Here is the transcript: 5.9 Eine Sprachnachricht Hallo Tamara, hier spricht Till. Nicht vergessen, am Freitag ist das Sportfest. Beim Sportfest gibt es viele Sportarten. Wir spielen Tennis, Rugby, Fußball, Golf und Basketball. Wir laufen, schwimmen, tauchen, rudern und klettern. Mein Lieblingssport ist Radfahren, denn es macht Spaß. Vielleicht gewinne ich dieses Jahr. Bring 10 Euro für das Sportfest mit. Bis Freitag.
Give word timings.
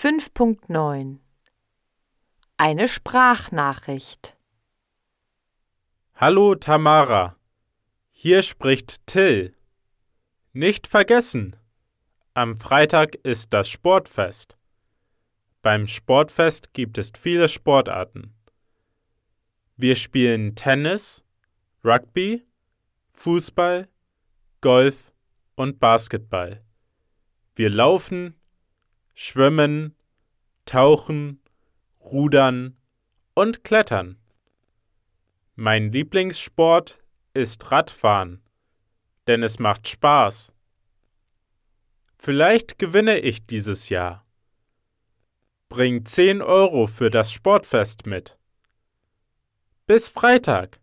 5.9 0.00 1.18
Eine 2.56 2.86
Sprachnachricht 2.86 4.36
Hallo 6.14 6.54
Tamara, 6.54 7.34
hier 8.12 8.42
spricht 8.42 9.04
Till. 9.08 9.56
Nicht 10.52 10.86
vergessen, 10.86 11.56
am 12.32 12.60
Freitag 12.60 13.16
ist 13.24 13.52
das 13.52 13.68
Sportfest. 13.68 14.56
Beim 15.62 15.88
Sportfest 15.88 16.72
gibt 16.74 16.96
es 16.96 17.10
viele 17.20 17.48
Sportarten. 17.48 18.36
Wir 19.76 19.96
spielen 19.96 20.54
Tennis, 20.54 21.24
Rugby, 21.84 22.46
Fußball, 23.14 23.88
Golf 24.60 25.12
und 25.56 25.80
Basketball. 25.80 26.62
Wir 27.56 27.70
laufen, 27.70 28.38
schwimmen, 29.20 29.96
tauchen, 30.64 31.42
rudern 31.98 32.76
und 33.34 33.64
klettern. 33.64 34.16
Mein 35.56 35.90
Lieblingssport 35.90 37.00
ist 37.34 37.68
Radfahren, 37.72 38.40
denn 39.26 39.42
es 39.42 39.58
macht 39.58 39.88
Spaß. 39.88 40.52
Vielleicht 42.16 42.78
gewinne 42.78 43.18
ich 43.18 43.44
dieses 43.44 43.88
Jahr. 43.88 44.24
Bring 45.68 46.04
10 46.04 46.40
Euro 46.40 46.86
für 46.86 47.10
das 47.10 47.32
Sportfest 47.32 48.06
mit. 48.06 48.38
Bis 49.88 50.08
Freitag. 50.08 50.78